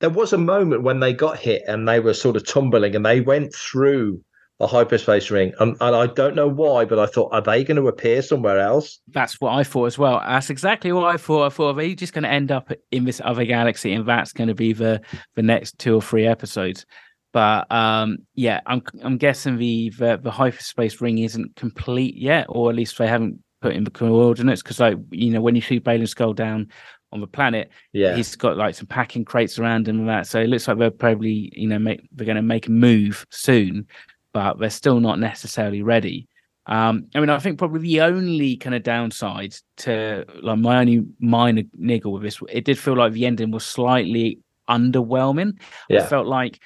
[0.00, 3.04] there was a moment when they got hit and they were sort of tumbling and
[3.04, 4.20] they went through
[4.60, 7.76] a hyperspace ring and, and i don't know why but i thought are they going
[7.76, 10.20] to appear somewhere else That's what I thought as well.
[10.26, 11.46] That's exactly what I thought.
[11.46, 14.32] I thought, are they just going to end up in this other galaxy, and that's
[14.32, 15.00] going to be the
[15.34, 16.84] the next two or three episodes?
[17.32, 22.70] But um, yeah, I'm I'm guessing the, the the hyperspace ring isn't complete yet, or
[22.70, 24.62] at least they haven't put in the coordinates.
[24.62, 26.68] Because like you know, when you see Baylan Skoll down
[27.12, 30.26] on the planet, yeah he's got like some packing crates around him and that.
[30.26, 33.26] So it looks like they're probably, you know, make they're going to make a move
[33.30, 33.86] soon,
[34.34, 36.28] but they're still not necessarily ready.
[36.66, 41.06] Um, I mean, I think probably the only kind of downside to like my only
[41.20, 45.58] minor niggle with this, it did feel like the ending was slightly underwhelming.
[46.04, 46.60] I felt like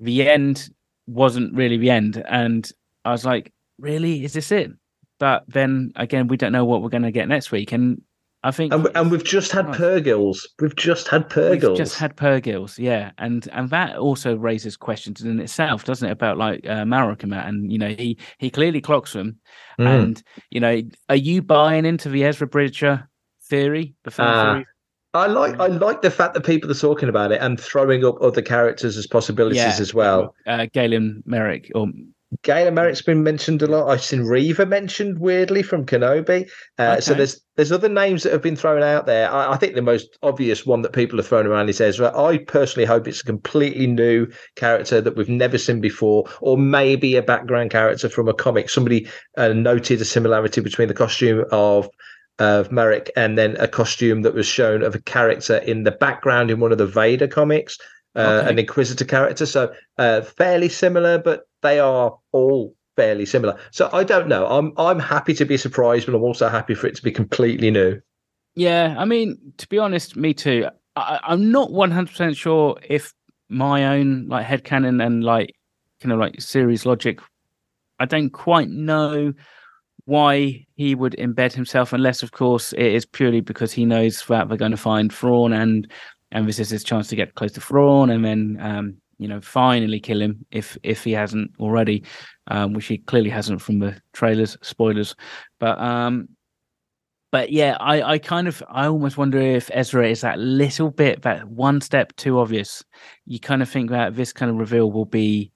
[0.00, 0.70] the end
[1.06, 2.68] wasn't really the end, and
[3.04, 4.70] I was like, really, is this it?
[5.18, 8.02] But then again, we don't know what we're going to get next week, and
[8.42, 9.76] I think and, and we've just had Right.
[9.76, 10.46] Purrgils.
[10.60, 11.68] We've just had Purrgils.
[11.68, 16.12] We've just had Purrgils, yeah, and and that also raises questions in itself, doesn't it?
[16.12, 19.38] About like uh, and you know, he he clearly clocks them,
[19.78, 19.86] Mm.
[20.02, 23.08] and you know, are you buying into the Ezra Bridger
[23.42, 24.66] theory, the film Ah, theory?
[25.12, 28.22] I like I like the fact that people are talking about it and throwing up
[28.22, 30.34] other characters as possibilities Yeah, as well.
[30.46, 31.88] Uh, Galen Marek, or
[32.42, 33.88] Galen Marek's been mentioned a lot.
[33.88, 36.48] I've seen Reva mentioned weirdly from Kenobi.
[36.78, 39.30] Uh, So there's there's other names that have been thrown out there.
[39.30, 42.16] I, I think the most obvious one that people have thrown around is Ezra.
[42.16, 47.16] I personally hope it's a completely new character that we've never seen before, or maybe
[47.16, 48.70] a background character from a comic.
[48.70, 51.88] Somebody uh, noted a similarity between the costume of
[52.38, 56.50] of Marrok and then a costume that was shown of a character in the background
[56.50, 57.76] in one of the Vader comics,
[58.16, 58.50] uh, Okay.
[58.50, 59.46] an Inquisitor character.
[59.46, 63.58] So uh, fairly similar, but they are all fairly similar.
[63.70, 64.46] So I don't know.
[64.46, 67.70] I'm I'm happy to be surprised, but I'm also happy for it to be completely
[67.70, 68.00] new.
[68.54, 70.66] yeah, I mean, to be honest, me too.
[70.96, 73.14] I, I'm not 100 percent sure if
[73.48, 75.54] my own like headcanon and like
[76.02, 77.20] kind of like series logic,
[78.00, 79.32] I don't quite know
[80.06, 84.48] why he would embed himself, unless, of course, it is purely because he knows that
[84.48, 85.88] they're going to find Thrawn, and
[86.32, 89.40] and this is his chance to get close to Thrawn, and then um, you know
[89.40, 92.04] finally kill him if if he hasn't already,
[92.48, 94.56] um, which he clearly hasn't from the trailers.
[94.62, 95.14] Spoilers,
[95.58, 96.28] but um,
[97.32, 101.22] but yeah, I I kind of I almost wonder if Ezra is that little bit
[101.22, 102.84] that one step too obvious.
[103.26, 105.52] You kind of think that this kind of reveal will be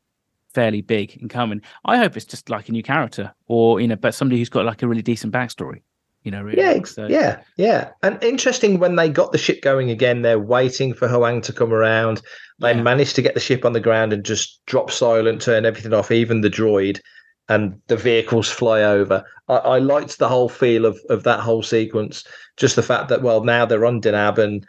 [0.54, 1.60] fairly big and coming.
[1.84, 4.64] I hope it's just like a new character, or you know, but somebody who's got
[4.64, 5.82] like a really decent backstory.
[6.24, 6.58] You know, really.
[6.58, 7.90] Yeah, So- yeah, yeah.
[8.02, 11.72] And interesting when they got the ship going again, they're waiting for Huyang to come
[11.72, 12.22] around.
[12.60, 12.82] They Yeah.
[12.82, 16.10] managed to get the ship on the ground and just drop silent, turn everything off,
[16.10, 16.98] even the droid,
[17.50, 19.22] and the vehicles fly over.
[19.48, 22.24] I, I liked the whole feel of of that whole sequence.
[22.56, 24.66] Just the fact that well, now they're on Dinab, and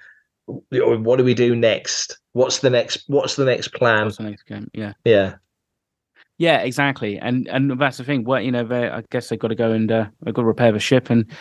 [0.47, 2.17] what do we do next?
[2.33, 3.03] What's the next?
[3.07, 4.05] What's the next plan?
[4.05, 4.69] What's the next game?
[4.73, 4.91] Yeah.
[5.05, 5.35] Yeah,
[6.37, 8.25] Yeah, exactly, and and that's the thing.
[8.25, 10.47] What you know, they I guess they've got to go and uh, they've got to
[10.47, 11.31] repair the ship and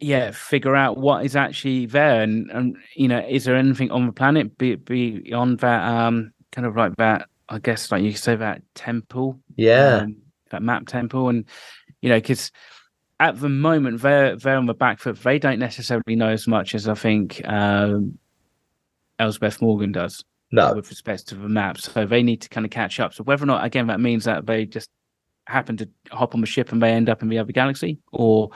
[0.00, 4.06] yeah, figure out what is actually there, and and you know, is there anything on
[4.06, 7.28] the planet be, beyond that um kind of like that?
[7.48, 10.16] I guess like you could say that temple, yeah, um,
[10.50, 11.46] that map temple, and
[12.02, 12.50] you know, because
[13.18, 15.22] at the moment they're they're on the back foot.
[15.22, 18.18] They don't necessarily know as much as I think um,
[19.18, 20.22] Elsbeth Morgan does
[20.54, 21.78] no, with respect to the map.
[21.78, 23.12] So they need to kind of catch up.
[23.12, 24.88] So whether or not, again, that means that they just
[25.46, 28.50] happen to hop on the ship and they end up in the other galaxy, or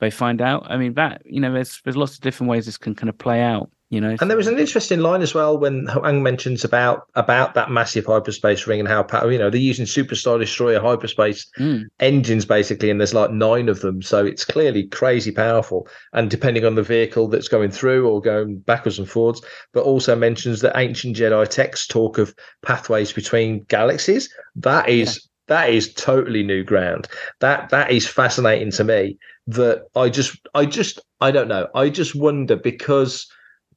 [0.00, 0.66] they find out.
[0.68, 3.18] I mean, that you know, there's there's lots of different ways this can kind of
[3.18, 3.70] play out.
[3.90, 7.54] You know, And there was an interesting line as well when Huyang mentions about about
[7.54, 11.86] that massive hyperspace ring and how you know they're using superstar destroyer hyperspace Mm.
[11.98, 15.88] engines basically, and there's like nine of them, so it's clearly crazy powerful.
[16.12, 20.14] And depending on the vehicle that's going through or going backwards and forwards, but also
[20.14, 22.32] mentions that ancient Jedi texts talk of
[22.62, 24.28] pathways between galaxies.
[24.54, 27.08] That is that is totally new ground.
[27.40, 29.18] That that is fascinating to me.
[29.48, 31.66] That I just I just I don't know.
[31.74, 33.26] I just wonder because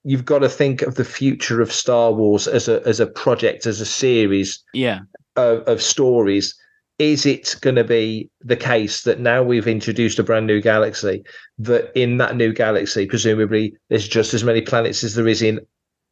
[0.04, 3.66] you've got to think of the future of Star Wars as a as a project,
[3.66, 4.99] as a series yeah,
[5.36, 6.56] of, of stories.
[6.99, 11.24] is it going to be the case that now we've introduced a brand new galaxy
[11.58, 15.60] that in that new galaxy presumably there's just as many planets as there is in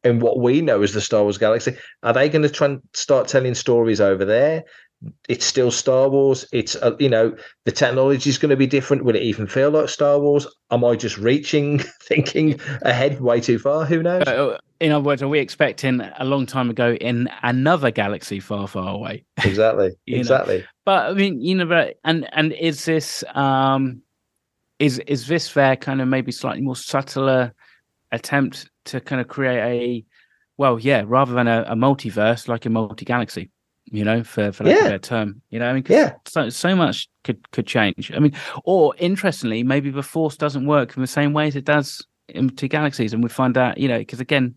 [0.04, 2.80] in what we know as the Star Wars galaxy are they going to try and
[2.94, 4.64] start telling stories over there
[5.28, 6.46] it's still Star Wars.
[6.52, 9.04] It's uh, you know the technology is going to be different.
[9.04, 10.46] Will it even feel like Star Wars?
[10.70, 13.84] Am I just reaching thinking ahead way too far?
[13.84, 14.22] Who knows?
[14.22, 18.66] Uh, in other words, are we expecting a long time ago in another galaxy far,
[18.66, 19.24] far away?
[19.44, 19.92] exactly.
[20.06, 20.20] You know.
[20.20, 20.64] exactly.
[20.84, 24.02] But I mean, you know, but and and is this um
[24.78, 27.54] is is this their kind of maybe slightly more subtler
[28.10, 30.04] attempt to kind of create a
[30.58, 33.50] well, yeah, rather than a, a multiverse, like a multi galaxy,
[33.86, 34.86] you know, for for lack of Yeah.
[34.86, 36.12] a better term, you know, I mean, 'cause Yeah.
[36.26, 38.12] so so much could could change.
[38.14, 38.32] I mean,
[38.64, 42.50] or interestingly, maybe the force doesn't work in the same way as it does in
[42.50, 44.56] two galaxies, and we find out, you know, because again.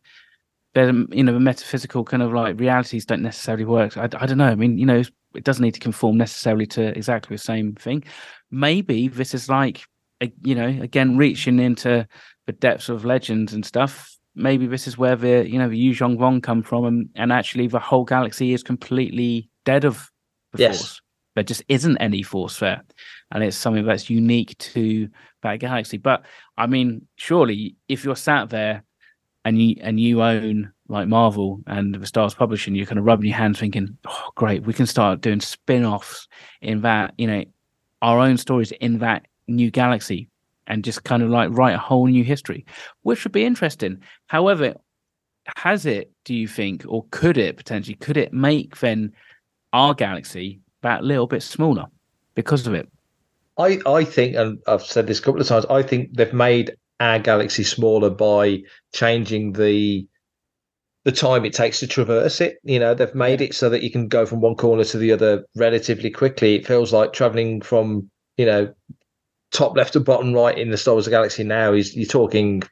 [0.73, 3.97] There's, you know, the metaphysical kind of like realities don't necessarily work.
[3.97, 4.47] I, I don't know.
[4.47, 5.03] I mean, you know,
[5.33, 8.03] it doesn't need to conform necessarily to exactly the same thing.
[8.51, 9.85] Maybe this is like,
[10.43, 12.07] you know, again reaching into
[12.45, 14.14] the depths of legends and stuff.
[14.35, 17.67] Maybe this is where the you know the Yuuzhan Vong come from, and, and actually
[17.67, 20.11] the whole galaxy is completely dead of
[20.51, 20.77] the Yes.
[20.77, 21.01] force.
[21.35, 22.81] There just isn't any force there,
[23.31, 25.09] and it's something that's unique to
[25.43, 25.97] that galaxy.
[25.97, 26.23] But
[26.57, 28.83] I mean, surely if you're sat there
[29.43, 33.27] and you and you own like Marvel and the Stars Publishing, you're kind of rubbing
[33.27, 36.27] your hands, thinking, "Oh, great, we can start doing spin-offs
[36.61, 37.43] in that, you know,
[38.01, 40.29] our own stories in that new galaxy,
[40.67, 42.65] and just kind of like write a whole new history,
[43.03, 44.75] which would be interesting." However,
[45.57, 46.11] has it?
[46.23, 47.95] Do you think, or could it potentially?
[47.95, 49.13] Could it make then
[49.73, 51.85] our galaxy that little bit smaller
[52.33, 52.89] because of it?
[53.57, 56.75] I, I think, and I've said this a couple of times, I think they've made
[56.99, 58.63] our galaxy smaller by
[58.93, 60.07] changing the
[61.03, 62.57] the time it takes to traverse it.
[62.63, 65.11] You know, they've made it so that you can go from one corner to the
[65.11, 66.55] other relatively quickly.
[66.55, 68.73] It feels like traveling from, you know,
[69.55, 72.63] top left to bottom right in the Star Wars galaxy now is you're talking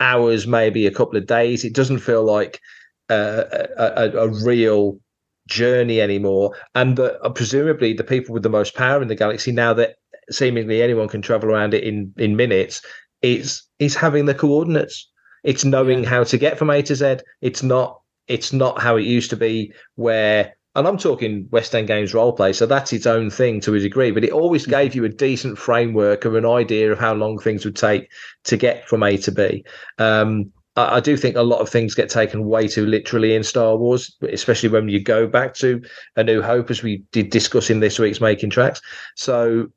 [0.00, 1.64] hours, maybe a couple of days.
[1.64, 2.60] It doesn't feel like
[3.08, 3.44] uh,
[3.76, 5.00] a, a, a real
[5.48, 6.56] journey anymore.
[6.74, 9.96] And the, uh, presumably, the people with the most power in the galaxy now that
[10.30, 12.82] seemingly anyone can travel around it in in minutes
[13.22, 15.10] is is having the coordinates.
[15.42, 17.18] It's knowing how to get from A to Z.
[17.40, 21.88] It's not it's not how it used to be where and I'm talking West End
[21.88, 24.94] Games role play, so that's its own thing to a degree, but it always gave
[24.94, 28.08] you a decent framework of an idea of how long things would take
[28.44, 29.64] to get from A to B.
[29.98, 33.42] Um, I, I do think a lot of things get taken way too literally in
[33.42, 35.82] Star Wars, especially when you go back to
[36.16, 38.80] A New Hope, as we did discuss in this week's Making Tracks.
[39.16, 39.68] So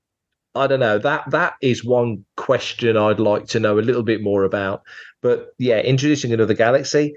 [0.54, 1.00] I don't know.
[1.00, 4.84] That that is one question I'd like to know a little bit more about.
[5.22, 7.16] But yeah, introducing another galaxy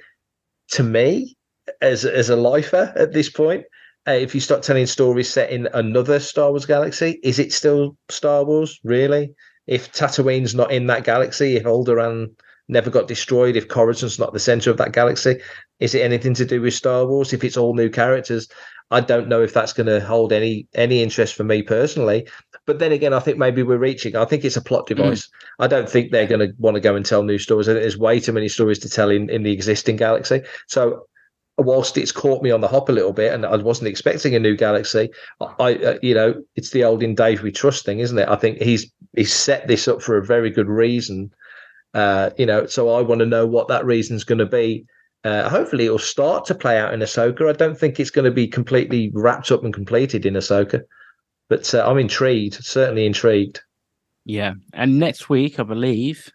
[0.68, 1.35] to me
[1.80, 3.64] as as a lifer at this point.
[4.08, 7.96] Uh, if you start telling stories set in another Star Wars galaxy, is it still
[8.08, 8.78] Star Wars?
[8.84, 9.34] Really?
[9.66, 12.30] If Tatooine's not in that galaxy, if Alderaan
[12.68, 15.40] never got destroyed, if Coruscant's not the center of that galaxy,
[15.80, 17.32] is it anything to do with Star Wars?
[17.32, 18.48] If it's all new characters,
[18.90, 22.28] I don't know if that's going to hold any any interest for me personally.
[22.66, 24.16] But then again, I think maybe we're reaching.
[24.16, 25.28] I think it's a plot device.
[25.58, 27.66] I don't think they're going to want to go and tell new stories.
[27.66, 30.42] There's way too many stories to tell in, in the existing galaxy.
[30.68, 31.06] So,
[31.58, 34.40] whilst it's caught me on the hop a little bit, and I wasn't expecting a
[34.40, 38.18] new galaxy, I, uh, you know, it's the old in Dave we trust thing, isn't
[38.18, 38.28] it?
[38.28, 41.30] I think he's he's set this up for a very good reason.
[41.94, 44.84] Uh, you know, so I want to know what that reason's going to be.
[45.24, 47.48] Uh, hopefully, it'll start to play out in Ahsoka.
[47.48, 50.82] I don't think it's going to be completely wrapped up and completed in Ahsoka,
[51.48, 52.62] but uh, I'm intrigued.
[52.62, 53.60] Certainly intrigued.
[54.24, 56.30] Yeah, and next week, I believe,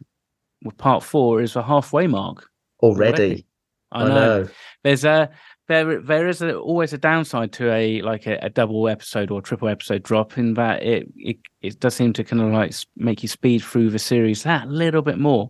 [0.63, 2.47] with part four is the halfway mark.
[2.82, 3.45] Already,
[3.92, 4.48] I know.
[4.84, 5.30] There's a
[5.68, 9.42] there there is a, always a downside to a like a, a double episode or
[9.42, 13.24] triple episode drop in that it it, it does seem to kind of like make
[13.24, 15.50] you speed through the series that little bit more.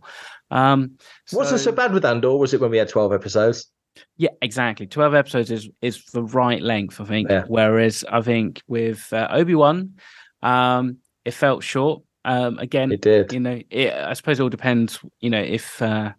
[0.52, 0.98] Um,
[1.32, 2.60] Wasn't so bad with Andor, was it?
[2.62, 3.72] When we had twelve episodes,
[4.18, 4.86] Yeah, exactly.
[4.86, 7.30] Twelve episodes is is the right length, I think.
[7.30, 7.46] Yeah.
[7.48, 9.94] Whereas I think with uh, Obi Wan,
[10.44, 12.04] um, it felt short.
[12.26, 13.34] Um, again, it did.
[13.34, 15.00] you know, it, I suppose it all depends.
[15.22, 16.12] You know, if uh,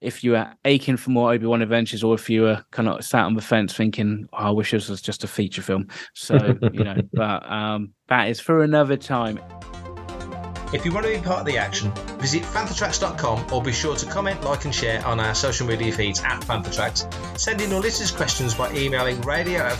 [0.00, 3.04] if you are aching for more Obi Wan adventures, or if you were kind of
[3.04, 6.56] sat on the fence thinking, oh, "I wish this was just a feature film." So
[6.72, 9.40] you know, but um, that is for another time.
[10.72, 14.06] If you want to be part of the action, visit fanthatracks.com or be sure to
[14.06, 17.06] comment, like, and share on our social media feeds at Fanthatracks.
[17.38, 19.76] Send in your listeners' questions by emailing radio at.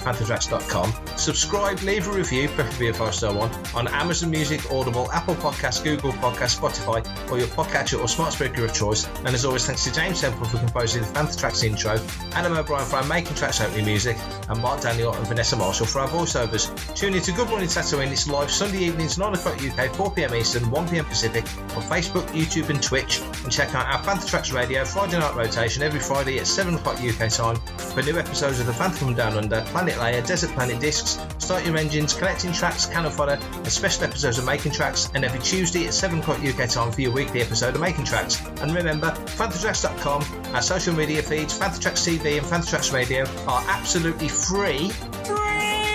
[1.18, 5.82] Subscribe, leave a review, preferably a five star one, on Amazon Music, Audible, Apple Podcasts,
[5.82, 9.08] Google Podcasts, Spotify, or your podcatcher or smart speaker of choice.
[9.18, 11.98] And as always, thanks to James Temple for composing the Fanthatracks intro,
[12.32, 14.16] Adam O'Brien for our making tracks opening music,
[14.48, 16.70] and Mark Daniel and Vanessa Marshall for our voiceovers.
[16.94, 18.12] Tune in to Good Morning Tatooine.
[18.12, 22.26] It's live Sunday evenings, 9 o'clock UK, 4 pm Eastern, 1 pm Pacific on Facebook,
[22.28, 23.20] YouTube, and Twitch.
[23.42, 27.02] And check out our Fantha Tracks Radio Friday night rotation every Friday at 7 o'clock
[27.02, 30.78] UK time for new episodes of The Fantha From Down Under, Planet Leia, Desert Planet
[30.78, 35.10] Discs, Start Your Engines, Collecting Tracks, Canon Fodder, and special episodes of Making Tracks.
[35.14, 38.44] And every Tuesday at 7 o'clock UK time for your weekly episode of Making Tracks.
[38.60, 44.90] And remember, FanthaTracks.com, our social media feeds, Fanthatracks TV and Fanthatracks Radio are absolutely free.
[45.24, 45.85] free.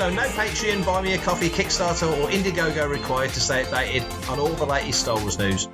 [0.00, 4.38] So no Patreon, Buy Me a Coffee, Kickstarter or Indiegogo required to stay updated on
[4.38, 5.68] all the latest Star Wars news.